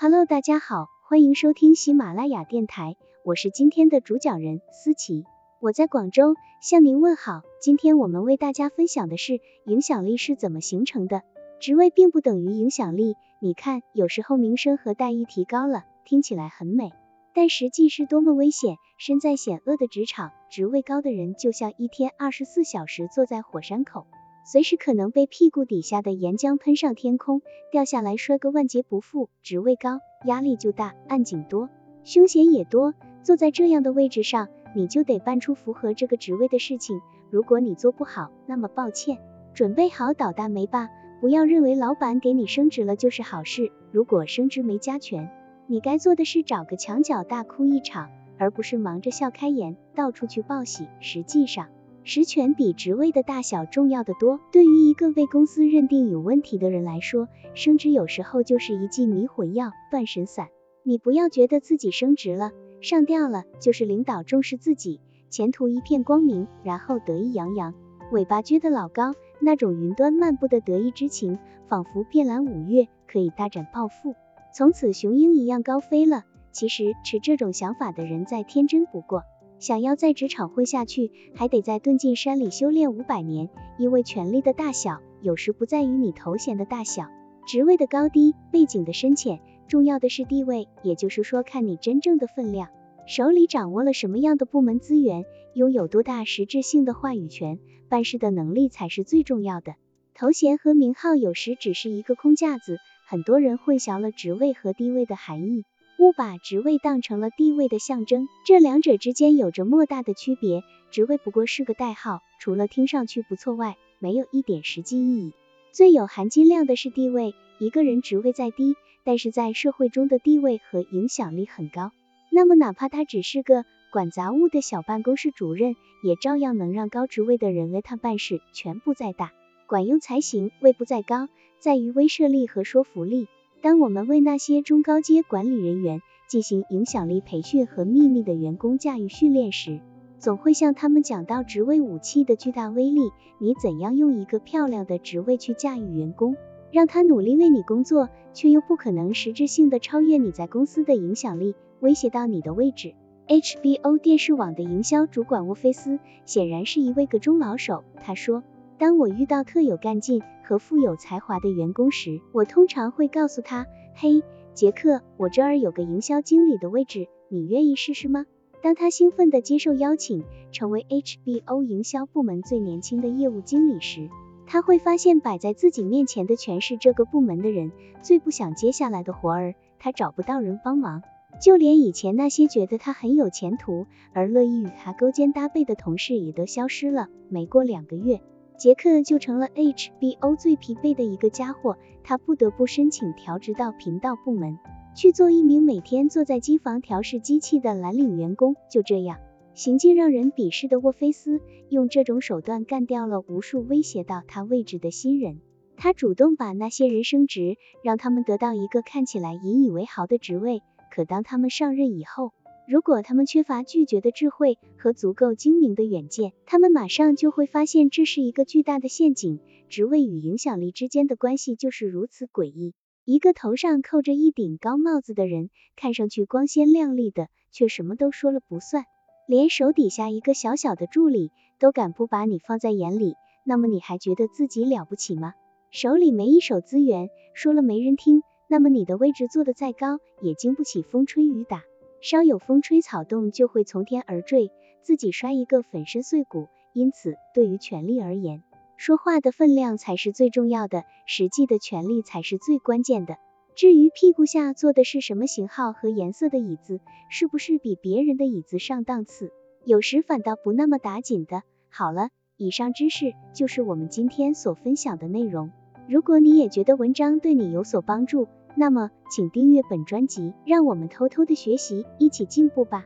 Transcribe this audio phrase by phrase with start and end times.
[0.00, 5.24] Hello，大家好，欢迎收听喜马拉雅电台，我是今天的主讲人思琪，
[5.58, 7.42] 我在广州向您问好。
[7.60, 11.22] 今天我们为大家分享的是影响力是怎么形成的。
[11.58, 16.92] 职位并不等于影响力，你看，有时候名声和待遇提高了，听起来很美，
[17.34, 18.76] 但实际是多么危险。
[18.98, 24.06] 身在险恶的职场，职位高的人就像一天二十四小时坐在火山口。
[24.50, 29.28] 随时可能被屁股底下的岩浆喷上天空，掉下来摔个万劫不复。
[29.42, 31.68] 职位高，压力就大，暗警多，
[32.02, 32.94] 凶险也多。
[33.22, 37.02] 坐在这样的位置上，你就得办出符合这个职位的事情。
[37.28, 39.18] 如果你做不好，那么抱歉，
[39.52, 40.88] 准备好倒大霉吧。
[41.20, 43.70] 不要认为老板给你升职了就是好事。
[43.92, 45.28] 如果升职没加权，
[45.66, 50.88] 你该做的是找个墙角大哭一场，而不是忙着笑开颜，到处去报喜。
[51.00, 51.68] 实际上，
[52.04, 54.40] 实权比职位的大小重要的多。
[54.52, 60.48] 对于一个被公司认定有问题的人来说，升职有时候就是一剂迷魂药、断神散。
[60.82, 67.74] 你不要觉得自己升职了、上吊了，就是领导重视自己，前途一片光明，然后得意洋洋，
[68.10, 74.14] 尾巴撅得老高，那种云端漫步的得意之情，仿佛遍览五岳，可以大展抱负，
[74.54, 76.24] 从此雄鹰一样高飞了。
[76.50, 79.22] 其实持这种想法的人再天真不过。
[79.58, 83.48] 想要在职场混下去，还得在遁进山里修炼五百年。
[83.78, 87.08] 因为权力的大小，有时不在于你头衔的大小、
[87.46, 92.68] 职位的高低、背景的深浅，重要的是地位，也就是说，看你真正的分量，
[93.06, 99.74] 手里掌握了什么样的部门资源，拥有多大实质性的话语权，办事的能力才是最重要的。
[100.14, 105.64] 头衔和名号有时只是一个空架子，很多人混淆了职位和地位的含义。
[105.98, 110.62] 误把职位当成了地位的象征，这两者之间有着莫大的区别。
[110.92, 115.32] 职位不过是个代号，除了听上去不错外，没有一点实际意义。
[115.72, 121.90] 最有含金量的是地位，一个人职位再低，但是在社会中的地位和影响力很高，
[122.30, 129.32] 那么哪怕他只是个管杂物的小办公室主任，也照样能让高职位的人为他办事，权不在大，
[129.66, 130.52] 管用才行。
[130.60, 131.28] 位不在高，
[131.58, 133.26] 在于威慑力和说服力。
[133.60, 139.80] 当我们为那些中高阶管理人员进行影响力培训和秘密的员工驾驭训练时，
[140.20, 143.10] 总会向他们讲到职位武器的巨大威力。
[143.40, 146.36] 你怎样用一个漂亮的职位去驾驭员工，
[146.70, 152.94] 让他努力为你工作，却又不可能实质性的超越你在公司的影响力，威胁到你的位置
[153.26, 158.44] ？HBO 电视网的营销主管沃菲斯显然是一位个中老手，他说。
[158.78, 163.66] 当我遇到特有干劲和富有才华的员工时，我通常会告诉他
[163.96, 164.22] ：“嘿，
[164.54, 168.24] 杰克，我这儿有个营销经理的位置，你愿意试试吗？”
[168.62, 174.10] 当他兴奋地接受邀请，成为 HBO 营销部门最年轻的业务经理时，
[174.46, 177.72] 他会发现摆在自己面前的全是这个部门的人
[178.02, 181.02] 最不想接下来的活儿，他找不到人帮忙，
[181.40, 187.08] 就连以前那些觉得他很有前途而乐意与他勾肩搭背的同事也都消失了。
[187.28, 188.20] 没过两个月。
[188.58, 194.58] 杰克就成了 HBO 最疲惫的一个家伙，他不得不申请调职到频道部门，
[194.96, 198.56] 去做一名每天坐在机房调试机器的蓝领员工。
[198.68, 199.20] 就这样，
[199.54, 205.38] 行径让人鄙视的沃菲斯，用这种手段干掉了无数威胁到他位置的新人。
[205.76, 210.62] 他主动把那些人升职，让他们得到一个看起来引以为豪的职位。
[210.90, 212.32] 可当他们上任以后，
[212.70, 219.40] 如果他们缺乏拒绝的智慧和足够精明的远见，他们马上就会发现这是一个巨大的陷阱。
[219.70, 222.74] 职位与影响力之间的关系就是如此诡异。
[223.06, 228.84] 一个头上扣着一顶高帽子的人，看上去光鲜亮丽的，却什么都说了不算，
[229.26, 233.14] 连手底下一个小小的助理都敢不把你放在眼里，
[233.44, 235.32] 那么你还觉得自己了不起吗？
[235.70, 241.62] 手里没一手资源，说了没人听，那么你的位置坐得再高，也经不起风吹雨打。
[242.00, 244.50] 稍有风吹草动就会从天而坠，
[244.82, 246.46] 自己摔一个粉身碎骨。
[246.72, 248.42] 因此，对于权力而言，
[248.76, 253.16] 说话的分量才是最重要的，实际的权力才是最关键的。
[253.56, 256.80] 至于屁股下坐的是什么型号和颜色的椅子，
[257.10, 259.32] 是不是比别人的椅子上档次，
[259.64, 261.42] 有时反倒不那么打紧的。
[261.68, 265.50] 好了，以上知识就是我们今天所分享的内容。
[265.88, 268.28] 如果你也觉得文章对你有所帮助，
[268.58, 272.84] 那么，请订阅本专辑，让我们偷偷的学习，一起进步吧。